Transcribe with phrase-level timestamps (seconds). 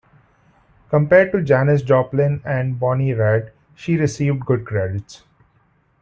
[0.89, 5.25] Compared to Janis Joplin and Bonnie Raitt she received good credits.